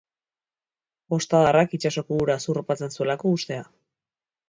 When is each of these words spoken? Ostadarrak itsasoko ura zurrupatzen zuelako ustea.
Ostadarrak 1.17 1.77
itsasoko 1.81 2.19
ura 2.25 2.41
zurrupatzen 2.49 2.99
zuelako 2.99 3.39
ustea. 3.39 3.65